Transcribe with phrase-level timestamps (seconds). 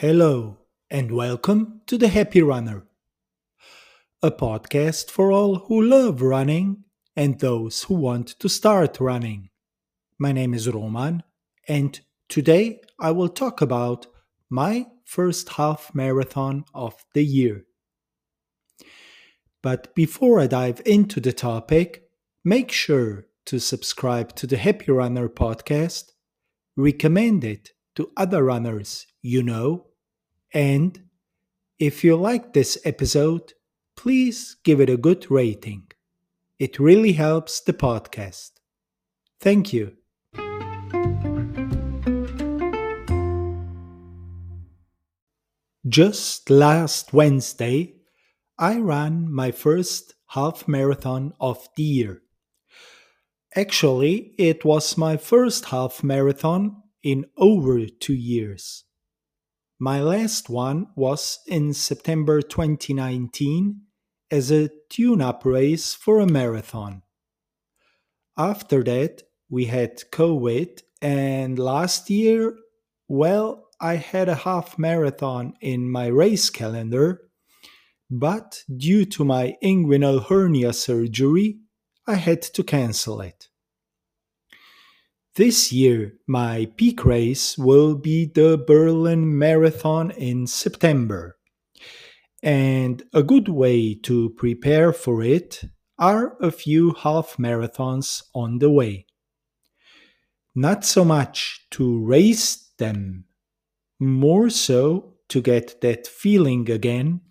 [0.00, 0.56] Hello,
[0.90, 2.86] and welcome to The Happy Runner,
[4.22, 6.84] a podcast for all who love running
[7.14, 9.50] and those who want to start running.
[10.18, 11.22] My name is Roman,
[11.68, 12.00] and
[12.30, 14.06] today I will talk about
[14.48, 17.66] my first half marathon of the year.
[19.62, 22.04] But before I dive into the topic,
[22.42, 26.12] make sure to subscribe to the Happy Runner podcast,
[26.74, 29.88] recommend it to other runners you know
[30.52, 31.02] and
[31.78, 33.54] if you like this episode,
[33.96, 35.90] please give it a good rating.
[36.58, 38.50] It really helps the podcast.
[39.40, 39.96] Thank you.
[45.88, 47.94] Just last Wednesday,
[48.58, 52.22] I ran my first half marathon of the year.
[53.56, 58.84] Actually, it was my first half marathon in over two years.
[59.82, 63.80] My last one was in September 2019
[64.30, 67.00] as a tune up race for a marathon.
[68.36, 72.58] After that, we had COVID, and last year,
[73.08, 77.30] well, I had a half marathon in my race calendar,
[78.10, 81.58] but due to my inguinal hernia surgery,
[82.06, 83.48] I had to cancel it.
[85.40, 91.38] This year, my peak race will be the Berlin Marathon in September.
[92.42, 95.64] And a good way to prepare for it
[95.98, 99.06] are a few half marathons on the way.
[100.54, 103.24] Not so much to race them,
[103.98, 107.22] more so to get that feeling again,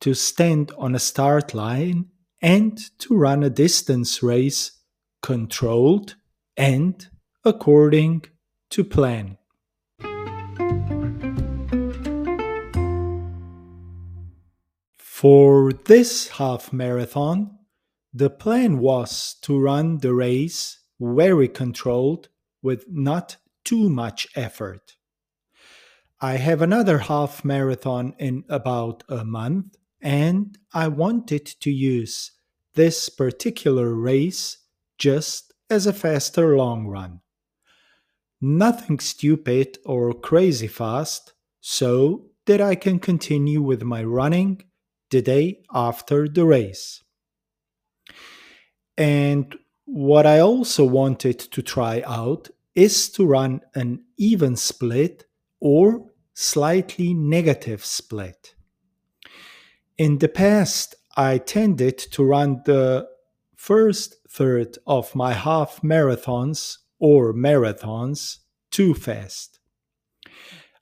[0.00, 2.06] to stand on a start line
[2.40, 4.80] and to run a distance race
[5.22, 6.16] controlled
[6.56, 7.08] and
[7.44, 8.24] according
[8.70, 9.36] to plan.
[14.96, 17.58] For this half marathon,
[18.14, 22.28] the plan was to run the race very controlled
[22.62, 24.96] with not too much effort.
[26.20, 32.30] I have another half marathon in about a month, and I wanted to use
[32.74, 34.58] this particular race
[34.96, 37.20] just as a faster long run
[38.42, 44.64] nothing stupid or crazy fast, so that I can continue with my running
[45.10, 47.02] the day after the race.
[48.98, 55.26] And what I also wanted to try out is to run an even split
[55.60, 58.54] or slightly negative split.
[59.98, 63.08] In the past, I tended to run the
[63.54, 68.38] first third of my half marathons or marathons
[68.70, 69.58] too fast.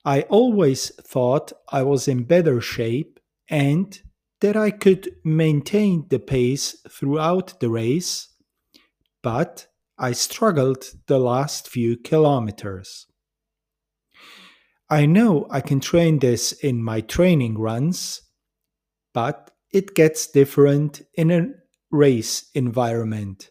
[0.04, 3.98] I always thought I was in better shape and
[4.42, 8.28] that I could maintain the pace throughout the race,
[9.22, 9.66] but
[9.98, 13.06] I struggled the last few kilometers.
[14.90, 18.20] I know I can train this in my training runs,
[19.14, 21.48] but it gets different in a
[21.90, 23.50] race environment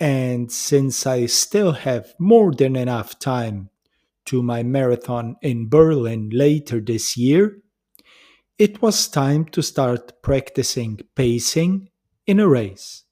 [0.00, 3.68] and since I still have more than enough time
[4.26, 7.58] to my marathon in Berlin later this year,
[8.58, 11.90] it was time to start practicing pacing
[12.26, 13.04] in a race.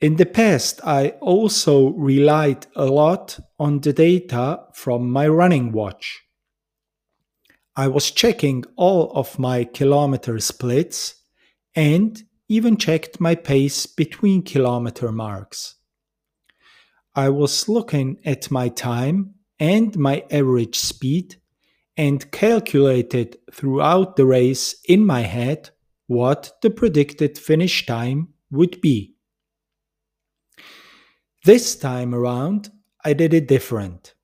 [0.00, 6.22] In the past, I also relied a lot on the data from my running watch.
[7.76, 11.16] I was checking all of my kilometer splits
[11.74, 15.76] and even checked my pace between kilometer marks.
[17.14, 21.36] I was looking at my time and my average speed
[21.96, 25.70] and calculated throughout the race in my head
[26.08, 29.14] what the predicted finish time would be.
[31.44, 32.70] This time around,
[33.04, 34.14] I did it different.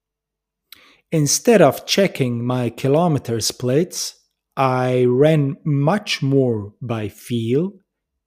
[1.13, 4.17] Instead of checking my kilometer splits,
[4.57, 7.75] I ran much more by feel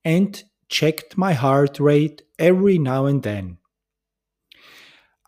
[0.04, 3.58] and checked my heart rate every now and then.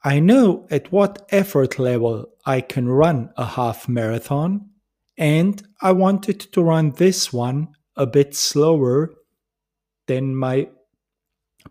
[0.03, 4.69] I know at what effort level I can run a half marathon,
[5.17, 9.13] and I wanted to run this one a bit slower
[10.07, 10.69] than my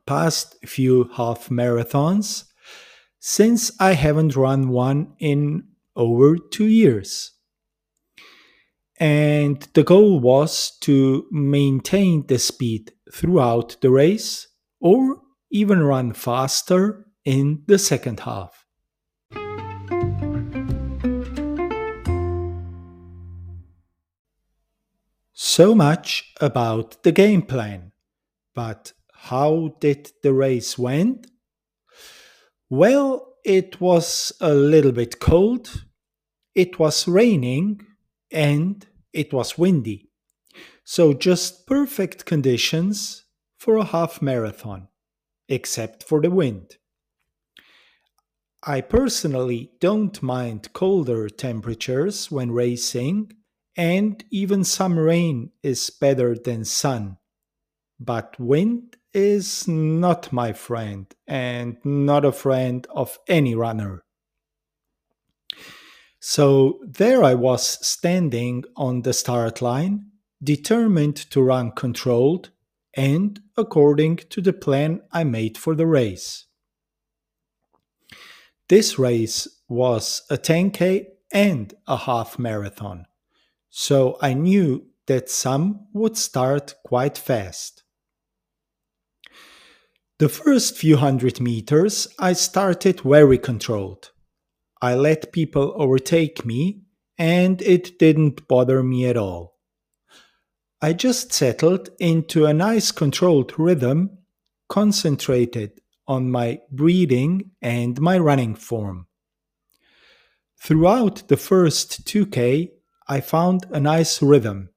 [0.07, 2.45] past few half marathons
[3.19, 5.65] since I haven't run one in
[5.97, 7.33] over two years
[9.01, 14.47] and the goal was to maintain the speed throughout the race
[14.79, 18.67] or even run faster in the second half.
[25.33, 27.93] So much about the game plan.
[28.55, 31.27] But how did the race went?
[32.69, 35.85] Well, it was a little bit cold,
[36.55, 37.81] it was raining,
[38.31, 40.09] and it was windy.
[40.85, 43.25] So just perfect conditions
[43.59, 44.89] for a half marathon,
[45.49, 46.77] except for the wind.
[48.63, 53.33] I personally don't mind colder temperatures when racing,
[53.77, 57.17] and even some rain is better than sun.
[57.99, 64.03] But wind is not my friend, and not a friend of any runner.
[66.21, 70.11] So there I was standing on the start line,
[70.43, 72.51] determined to run controlled
[72.95, 76.45] and according to the plan I made for the race.
[78.69, 83.07] This race was a 10K and a half marathon,
[83.71, 87.83] so I knew that some would start quite fast.
[90.19, 94.11] The first few hundred meters, I started very controlled.
[94.83, 96.83] I let people overtake me,
[97.19, 99.59] and it didn't bother me at all.
[100.81, 104.19] I just settled into a nice controlled rhythm,
[104.69, 109.07] concentrated on my breathing and my running form.
[110.59, 112.71] Throughout the first 2K,
[113.07, 114.71] I found a nice rhythm.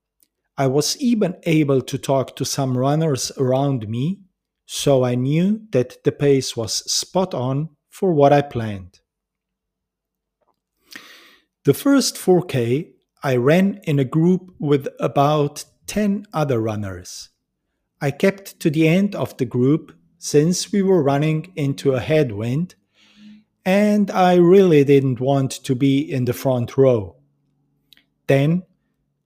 [0.57, 4.19] I was even able to talk to some runners around me,
[4.65, 8.99] so I knew that the pace was spot on for what I planned.
[11.65, 12.91] The first 4K
[13.23, 17.29] I ran in a group with about 10 other runners.
[18.01, 22.75] I kept to the end of the group since we were running into a headwind,
[23.63, 27.15] and I really didn't want to be in the front row.
[28.27, 28.63] Then,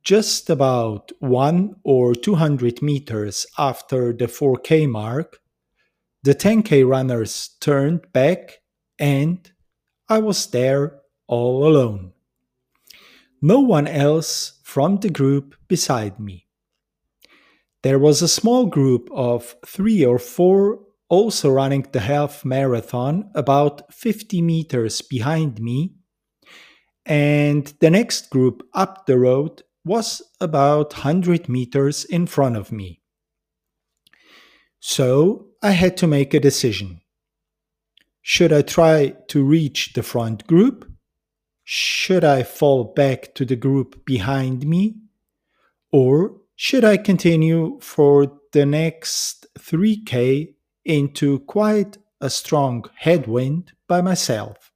[0.03, 5.39] just about one or 200 meters after the 4K mark,
[6.21, 8.59] the 10K runners turned back
[8.99, 9.51] and
[10.07, 12.13] I was there all alone.
[13.41, 16.47] No one else from the group beside me.
[17.83, 20.79] There was a small group of three or four
[21.09, 25.95] also running the half marathon about 50 meters behind me.
[27.05, 33.01] And the next group up the road was about 100 meters in front of me.
[34.79, 37.01] So I had to make a decision.
[38.21, 40.91] Should I try to reach the front group?
[41.69, 44.95] Should I fall back to the group behind me?
[45.91, 50.53] Or should I continue for the next 3K
[50.85, 54.71] into quite a strong headwind by myself.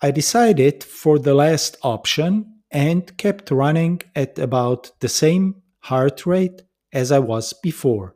[0.00, 6.62] I decided for the last option and kept running at about the same heart rate
[6.92, 8.14] as I was before.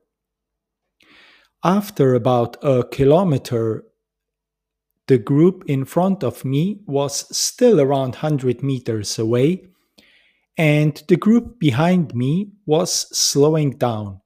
[1.64, 3.84] After about a kilometer,
[5.08, 9.66] the group in front of me was still around 100 meters away,
[10.56, 14.20] and the group behind me was slowing down.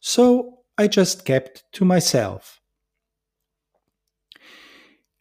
[0.00, 2.60] So I just kept to myself.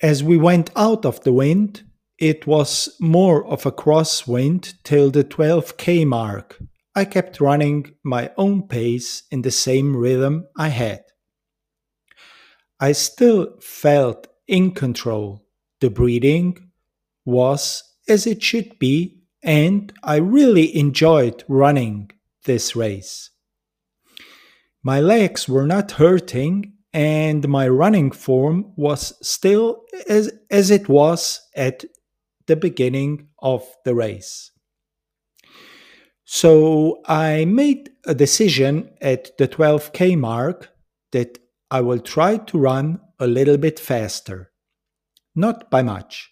[0.02, 1.84] As we went out of the wind,
[2.18, 6.60] it was more of a crosswind till the 12k mark.
[6.96, 11.04] I kept running my own pace in the same rhythm I had.
[12.80, 15.46] I still felt in control.
[15.82, 16.72] The breathing
[17.26, 22.12] was as it should be, and I really enjoyed running
[22.46, 23.30] this race.
[24.84, 31.42] My legs were not hurting, and my running form was still as, as it was
[31.56, 31.86] at
[32.48, 34.52] the beginning of the race.
[36.26, 40.70] So I made a decision at the 12k mark
[41.12, 41.40] that
[41.72, 44.52] I will try to run a little bit faster.
[45.36, 46.32] Not by much,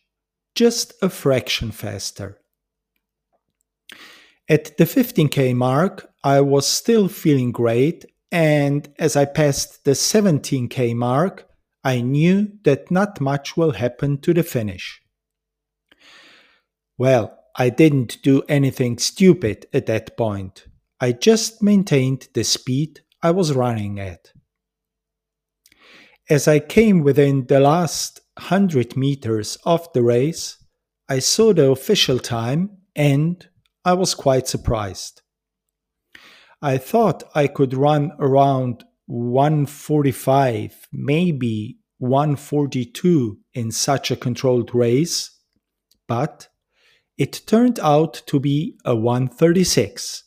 [0.56, 2.40] just a fraction faster.
[4.50, 10.96] At the 15k mark, I was still feeling great and as I passed the 17k
[10.96, 11.48] mark,
[11.84, 15.02] I knew that not much will happen to the finish.
[16.98, 20.68] Well, I didn't do anything stupid at that point.
[21.00, 24.31] I just maintained the speed I was running at.
[26.32, 30.64] As I came within the last 100 meters of the race,
[31.10, 33.46] I saw the official time and
[33.84, 35.24] I was quite surprised.
[36.62, 45.38] I thought I could run around 145, maybe 142 in such a controlled race,
[46.08, 46.48] but
[47.18, 50.24] it turned out to be a 136.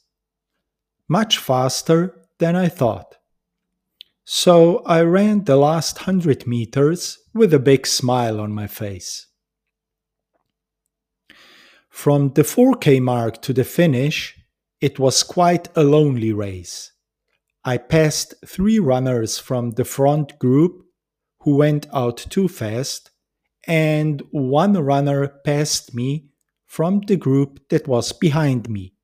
[1.09, 3.17] Much faster than I thought.
[4.25, 9.27] So I ran the last 100 meters with a big smile on my face.
[11.91, 14.35] From the 4K mark to the finish,
[14.81, 16.93] it was quite a lonely race.
[17.65, 20.85] I passed three runners from the front group
[21.41, 23.11] who went out too fast,
[23.67, 26.31] and one runner passed me
[26.67, 28.95] from the group that was behind me.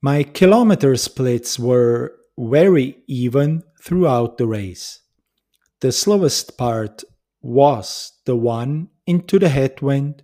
[0.00, 5.00] My kilometer splits were very even throughout the race.
[5.80, 7.02] The slowest part
[7.40, 10.22] was the one into the headwind,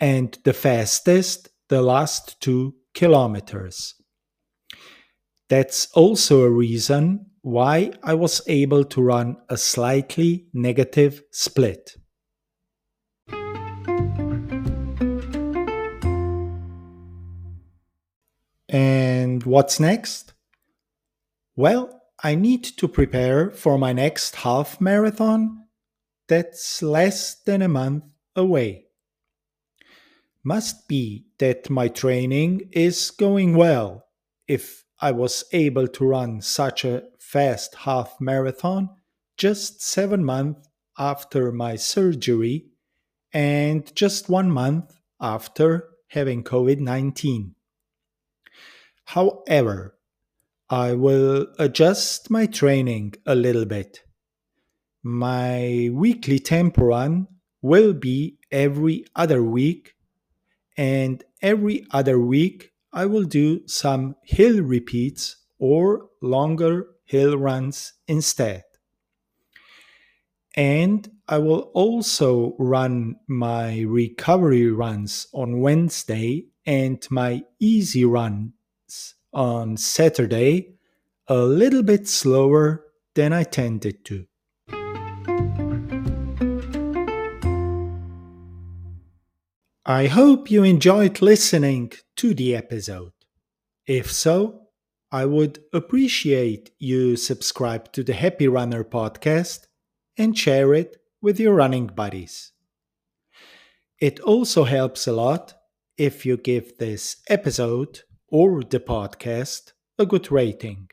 [0.00, 3.94] and the fastest the last two kilometers.
[5.48, 11.96] That's also a reason why I was able to run a slightly negative split.
[18.68, 20.33] And what's next?
[21.56, 25.66] Well, I need to prepare for my next half marathon
[26.26, 28.86] that's less than a month away.
[30.42, 34.06] Must be that my training is going well
[34.48, 38.90] if I was able to run such a fast half marathon
[39.36, 40.68] just seven months
[40.98, 42.66] after my surgery
[43.32, 47.54] and just one month after having COVID 19.
[49.06, 49.98] However,
[50.70, 54.02] I will adjust my training a little bit.
[55.02, 57.28] My weekly tempo run
[57.60, 59.94] will be every other week,
[60.76, 68.64] and every other week I will do some hill repeats or longer hill runs instead.
[70.56, 78.52] And I will also run my recovery runs on Wednesday and my easy runs
[79.34, 80.74] on Saturday
[81.28, 84.26] a little bit slower than I tended to.
[89.86, 93.12] I hope you enjoyed listening to the episode.
[93.86, 94.62] If so,
[95.12, 99.66] I would appreciate you subscribe to the Happy Runner podcast
[100.16, 102.52] and share it with your running buddies.
[104.00, 105.54] It also helps a lot
[105.96, 108.00] if you give this episode
[108.34, 110.90] or the podcast a good rating.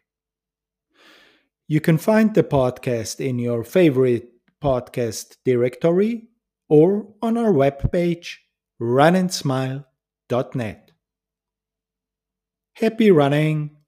[1.67, 4.29] You can find the podcast in your favorite
[4.63, 6.27] podcast directory
[6.69, 8.36] or on our webpage
[8.79, 10.91] runandsmile.net.
[12.75, 13.80] Happy running!